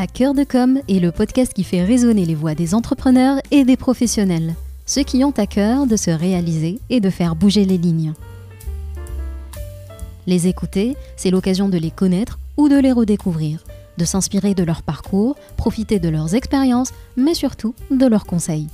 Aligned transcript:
À 0.00 0.06
cœur 0.06 0.32
de 0.32 0.44
com 0.44 0.78
est 0.86 1.00
le 1.00 1.10
podcast 1.10 1.52
qui 1.52 1.64
fait 1.64 1.82
résonner 1.82 2.24
les 2.24 2.36
voix 2.36 2.54
des 2.54 2.72
entrepreneurs 2.72 3.40
et 3.50 3.64
des 3.64 3.76
professionnels, 3.76 4.54
ceux 4.86 5.02
qui 5.02 5.24
ont 5.24 5.34
à 5.36 5.48
cœur 5.48 5.88
de 5.88 5.96
se 5.96 6.12
réaliser 6.12 6.78
et 6.88 7.00
de 7.00 7.10
faire 7.10 7.34
bouger 7.34 7.64
les 7.64 7.78
lignes. 7.78 8.12
Les 10.28 10.46
écouter, 10.46 10.96
c'est 11.16 11.32
l'occasion 11.32 11.68
de 11.68 11.78
les 11.78 11.90
connaître 11.90 12.38
ou 12.56 12.68
de 12.68 12.76
les 12.76 12.92
redécouvrir, 12.92 13.64
de 13.96 14.04
s'inspirer 14.04 14.54
de 14.54 14.62
leur 14.62 14.84
parcours, 14.84 15.34
profiter 15.56 15.98
de 15.98 16.08
leurs 16.08 16.36
expériences, 16.36 16.92
mais 17.16 17.34
surtout 17.34 17.74
de 17.90 18.06
leurs 18.06 18.24
conseils. 18.24 18.68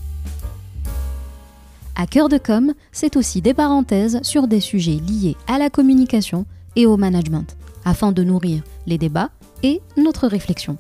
À 1.96 2.07
cœur 2.07 2.29
de 2.29 2.36
com, 2.36 2.75
c'est 2.93 3.17
aussi 3.17 3.41
des 3.41 3.54
parenthèses 3.54 4.21
sur 4.21 4.46
des 4.46 4.61
sujets 4.61 5.00
liés 5.09 5.39
à 5.46 5.57
la 5.57 5.71
communication 5.71 6.45
et 6.77 6.85
au 6.85 6.99
management, 6.99 7.57
afin 7.86 8.13
de 8.13 8.22
nourrir 8.22 8.63
les 8.86 8.99
débats 8.99 9.31
et 9.63 9.81
notre 9.96 10.27
réflexion. 10.27 10.77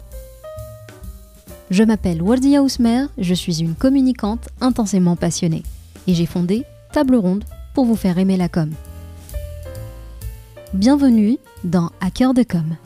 Je 1.74 1.82
m'appelle 1.82 2.22
Wardia 2.22 2.62
Ousmer, 2.62 3.06
je 3.18 3.34
suis 3.34 3.58
une 3.60 3.74
communicante 3.74 4.48
intensément 4.60 5.16
passionnée 5.16 5.64
et 6.06 6.14
j'ai 6.14 6.24
fondé 6.24 6.62
Table 6.92 7.16
Ronde 7.16 7.42
pour 7.74 7.84
vous 7.84 7.96
faire 7.96 8.16
aimer 8.16 8.36
la 8.36 8.48
com. 8.48 8.70
Bienvenue 10.72 11.36
dans 11.64 11.90
Hacker 12.00 12.32
de 12.32 12.44
com. 12.44 12.76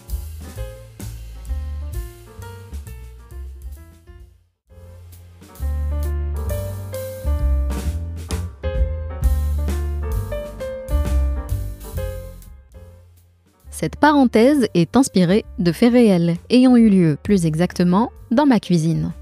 Cette 13.81 13.95
parenthèse 13.95 14.67
est 14.75 14.97
inspirée 14.97 15.45
de 15.61 15.71
faits 15.71 15.93
réels 15.93 16.35
ayant 16.51 16.75
eu 16.75 16.89
lieu 16.89 17.17
plus 17.23 17.47
exactement 17.47 18.11
dans 18.33 18.45
ma 18.45 18.59
cuisine. 18.59 19.13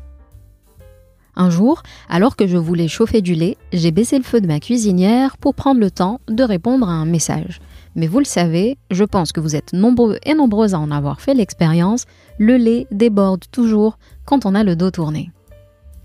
Un 1.34 1.50
jour, 1.50 1.82
alors 2.08 2.36
que 2.36 2.46
je 2.46 2.56
voulais 2.56 2.88
chauffer 2.88 3.20
du 3.20 3.34
lait, 3.34 3.58
j'ai 3.74 3.90
baissé 3.90 4.16
le 4.16 4.24
feu 4.24 4.40
de 4.40 4.46
ma 4.46 4.58
cuisinière 4.58 5.36
pour 5.36 5.54
prendre 5.54 5.78
le 5.78 5.90
temps 5.90 6.22
de 6.28 6.42
répondre 6.42 6.88
à 6.88 6.92
un 6.92 7.04
message. 7.04 7.60
Mais 7.96 8.06
vous 8.06 8.18
le 8.18 8.24
savez, 8.24 8.78
je 8.90 9.04
pense 9.04 9.30
que 9.30 9.40
vous 9.40 9.56
êtes 9.56 9.74
nombreux 9.74 10.16
et 10.24 10.32
nombreuses 10.32 10.72
à 10.72 10.80
en 10.80 10.90
avoir 10.90 11.20
fait 11.20 11.34
l'expérience, 11.34 12.06
le 12.38 12.56
lait 12.56 12.86
déborde 12.90 13.44
toujours 13.52 13.98
quand 14.24 14.46
on 14.46 14.54
a 14.54 14.64
le 14.64 14.74
dos 14.74 14.90
tourné. 14.90 15.32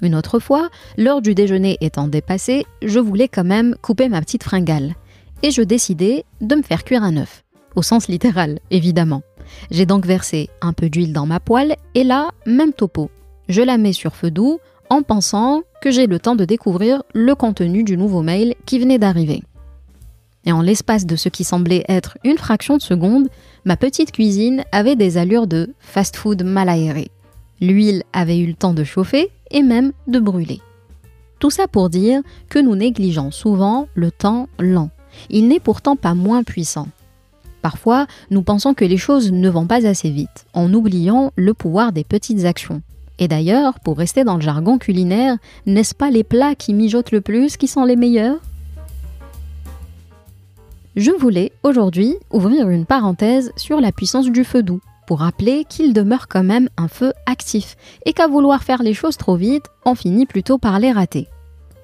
Une 0.02 0.14
autre 0.14 0.40
fois, 0.40 0.68
l'heure 0.98 1.22
du 1.22 1.36
déjeuner 1.36 1.78
étant 1.80 2.10
dépassée, 2.10 2.66
je 2.82 3.00
voulais 3.00 3.30
quand 3.30 3.46
même 3.46 3.78
couper 3.82 4.10
ma 4.10 4.20
petite 4.20 4.44
fringale. 4.44 4.96
Et 5.42 5.52
je 5.52 5.62
décidai 5.62 6.26
de 6.42 6.56
me 6.56 6.64
faire 6.64 6.84
cuire 6.84 7.04
un 7.04 7.16
œuf 7.16 7.46
au 7.76 7.82
sens 7.82 8.08
littéral, 8.08 8.60
évidemment. 8.70 9.22
J'ai 9.70 9.86
donc 9.86 10.06
versé 10.06 10.50
un 10.62 10.74
peu 10.74 10.90
d'huile 10.90 11.14
dans 11.14 11.26
ma 11.26 11.40
poêle 11.40 11.76
et 11.96 12.04
là, 12.04 12.32
même 12.46 12.74
topo. 12.74 13.10
Je 13.50 13.62
la 13.62 13.78
mets 13.78 13.94
sur 13.94 14.16
feu 14.16 14.32
doux 14.32 14.60
en 14.90 15.04
pensant 15.04 15.64
que 15.82 15.92
j'ai 15.92 16.08
le 16.08 16.20
temps 16.20 16.36
de 16.36 16.46
découvrir 16.46 17.04
le 17.14 17.34
contenu 17.36 17.84
du 17.84 17.98
nouveau 17.98 18.22
mail 18.22 18.56
qui 18.66 18.80
venait 18.80 19.00
d'arriver. 19.00 19.44
Et 20.46 20.52
en 20.52 20.62
l'espace 20.62 21.06
de 21.06 21.16
ce 21.16 21.30
qui 21.30 21.44
semblait 21.44 21.86
être 21.88 22.18
une 22.24 22.38
fraction 22.38 22.78
de 22.78 22.82
seconde, 22.82 23.30
ma 23.64 23.78
petite 23.78 24.12
cuisine 24.12 24.64
avait 24.72 24.96
des 24.96 25.18
allures 25.18 25.48
de 25.48 25.74
fast-food 25.80 26.44
mal 26.44 26.70
aéré. 26.70 27.10
L'huile 27.60 28.04
avait 28.12 28.40
eu 28.40 28.48
le 28.48 28.56
temps 28.56 28.74
de 28.74 28.84
chauffer 28.84 29.30
et 29.52 29.62
même 29.62 29.92
de 30.08 30.20
brûler. 30.20 30.62
Tout 31.40 31.52
ça 31.52 31.68
pour 31.68 31.90
dire 31.90 32.22
que 32.50 32.60
nous 32.60 32.76
négligeons 32.76 33.32
souvent 33.32 33.88
le 33.94 34.12
temps 34.12 34.48
lent. 34.60 34.90
Il 35.30 35.48
n'est 35.48 35.60
pourtant 35.60 35.96
pas 35.96 36.16
moins 36.16 36.44
puissant. 36.44 36.88
Parfois, 37.62 38.08
nous 38.30 38.42
pensons 38.42 38.74
que 38.74 38.86
les 38.86 38.98
choses 38.98 39.32
ne 39.32 39.50
vont 39.50 39.68
pas 39.68 39.86
assez 39.86 40.10
vite, 40.10 40.46
en 40.54 40.74
oubliant 40.74 41.32
le 41.36 41.54
pouvoir 41.54 41.92
des 41.92 42.04
petites 42.04 42.46
actions. 42.46 42.82
Et 43.20 43.28
d'ailleurs, 43.28 43.80
pour 43.82 43.98
rester 43.98 44.24
dans 44.24 44.36
le 44.36 44.42
jargon 44.42 44.80
culinaire, 44.80 45.38
n'est-ce 45.68 45.94
pas 45.94 46.10
les 46.10 46.24
plats 46.24 46.56
qui 46.56 46.74
mijotent 46.74 47.12
le 47.12 47.22
plus 47.22 47.58
qui 47.58 47.68
sont 47.68 47.84
les 47.84 47.96
meilleurs? 47.96 48.40
Je 50.96 51.12
voulais 51.12 51.52
aujourd'hui 51.64 52.16
ouvrir 52.32 52.70
une 52.70 52.86
parenthèse 52.86 53.52
sur 53.56 53.80
la 53.80 53.92
puissance 53.92 54.30
du 54.30 54.44
feu 54.44 54.64
doux, 54.64 54.82
pour 55.06 55.20
rappeler 55.20 55.66
qu'il 55.70 55.94
demeure 55.94 56.28
quand 56.28 56.44
même 56.44 56.68
un 56.78 56.88
feu 56.88 57.14
actif, 57.28 57.78
et 58.06 58.14
qu'à 58.14 58.28
vouloir 58.28 58.64
faire 58.64 58.82
les 58.82 58.94
choses 58.94 59.18
trop 59.18 59.36
vite, 59.36 59.66
on 59.86 59.94
finit 59.94 60.26
plutôt 60.26 60.58
par 60.58 60.80
les 60.80 60.92
rater. 60.92 61.28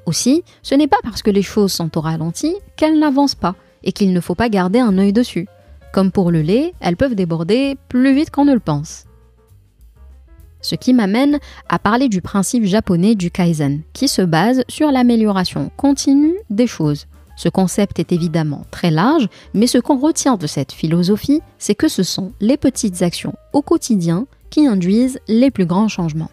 Aussi, 0.08 0.44
ce 0.64 0.74
n'est 0.76 0.88
pas 0.88 0.98
parce 1.04 1.22
que 1.22 1.30
les 1.30 1.42
choses 1.42 1.72
sont 1.72 1.98
au 1.98 2.02
ralenti 2.02 2.56
qu'elles 2.78 3.00
n'avancent 3.00 3.36
pas, 3.36 3.56
et 3.84 3.92
qu'il 3.92 4.12
ne 4.12 4.22
faut 4.22 4.36
pas 4.36 4.50
garder 4.50 4.80
un 4.80 4.98
œil 4.98 5.14
dessus. 5.14 5.48
Comme 5.98 6.12
pour 6.12 6.30
le 6.30 6.44
lait, 6.44 6.76
elles 6.80 6.96
peuvent 6.96 7.16
déborder 7.16 7.76
plus 7.90 8.14
vite 8.14 8.30
qu'on 8.30 8.46
ne 8.46 8.54
le 8.54 8.60
pense. 8.60 9.06
Ce 10.62 10.76
qui 10.76 10.94
m'amène 10.94 11.40
à 11.70 11.80
parler 11.80 12.08
du 12.08 12.22
principe 12.22 12.66
japonais 12.66 13.16
du 13.16 13.32
kaizen, 13.32 13.82
qui 13.94 14.08
se 14.08 14.22
base 14.22 14.62
sur 14.70 14.92
l'amélioration 14.92 15.72
continue 15.76 16.36
des 16.52 16.68
choses. 16.68 17.08
Ce 17.36 17.50
concept 17.50 17.98
est 17.98 18.12
évidemment 18.12 18.64
très 18.70 18.92
large, 18.92 19.28
mais 19.56 19.66
ce 19.66 19.80
qu'on 19.80 19.98
retient 19.98 20.38
de 20.38 20.46
cette 20.46 20.72
philosophie, 20.72 21.42
c'est 21.58 21.74
que 21.74 21.88
ce 21.88 22.04
sont 22.04 22.32
les 22.42 22.58
petites 22.58 23.02
actions 23.02 23.34
au 23.52 23.64
quotidien 23.64 24.28
qui 24.52 24.68
induisent 24.68 25.20
les 25.28 25.50
plus 25.50 25.66
grands 25.66 25.88
changements. 25.88 26.30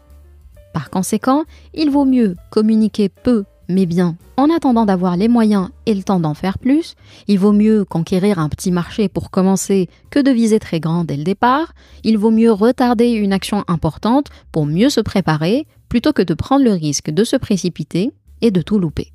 Par 0.74 0.90
conséquent, 0.90 1.44
il 1.72 1.88
vaut 1.88 2.04
mieux 2.04 2.36
communiquer 2.50 3.08
peu 3.08 3.44
mais 3.68 3.86
bien, 3.86 4.16
en 4.36 4.50
attendant 4.50 4.84
d'avoir 4.84 5.16
les 5.16 5.28
moyens 5.28 5.70
et 5.86 5.94
le 5.94 6.02
temps 6.02 6.20
d'en 6.20 6.34
faire 6.34 6.58
plus, 6.58 6.94
il 7.28 7.38
vaut 7.38 7.52
mieux 7.52 7.84
conquérir 7.84 8.38
un 8.38 8.48
petit 8.48 8.70
marché 8.70 9.08
pour 9.08 9.30
commencer 9.30 9.88
que 10.10 10.18
de 10.18 10.30
viser 10.30 10.58
très 10.58 10.80
grand 10.80 11.04
dès 11.04 11.16
le 11.16 11.24
départ, 11.24 11.72
il 12.02 12.18
vaut 12.18 12.30
mieux 12.30 12.52
retarder 12.52 13.10
une 13.10 13.32
action 13.32 13.64
importante 13.68 14.28
pour 14.52 14.66
mieux 14.66 14.90
se 14.90 15.00
préparer 15.00 15.66
plutôt 15.88 16.12
que 16.12 16.22
de 16.22 16.34
prendre 16.34 16.64
le 16.64 16.72
risque 16.72 17.10
de 17.10 17.24
se 17.24 17.36
précipiter 17.36 18.12
et 18.40 18.50
de 18.50 18.60
tout 18.60 18.78
louper. 18.78 19.12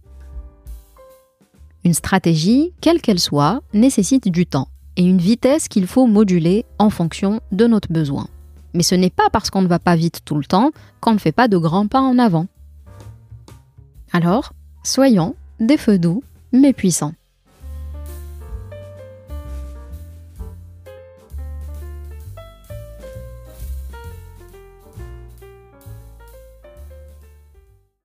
Une 1.83 1.93
stratégie, 1.93 2.73
quelle 2.81 3.01
qu'elle 3.01 3.19
soit, 3.19 3.61
nécessite 3.73 4.29
du 4.29 4.45
temps 4.45 4.67
et 4.97 5.03
une 5.03 5.19
vitesse 5.19 5.67
qu'il 5.67 5.88
faut 5.88 6.07
moduler 6.07 6.65
en 6.77 6.89
fonction 6.89 7.39
de 7.51 7.67
notre 7.67 7.91
besoin. 7.91 8.27
Mais 8.73 8.83
ce 8.83 8.95
n'est 8.95 9.09
pas 9.09 9.29
parce 9.31 9.49
qu'on 9.49 9.61
ne 9.61 9.67
va 9.67 9.79
pas 9.79 9.95
vite 9.95 10.21
tout 10.25 10.35
le 10.35 10.45
temps 10.45 10.71
qu'on 10.99 11.13
ne 11.13 11.19
fait 11.19 11.31
pas 11.31 11.47
de 11.47 11.57
grands 11.57 11.88
pas 11.88 12.01
en 12.01 12.19
avant. 12.19 12.47
Alors, 14.11 14.53
soyons 14.83 15.35
des 15.59 15.77
feux 15.77 15.99
doux, 15.99 16.23
mais 16.51 16.73
puissants. 16.73 17.13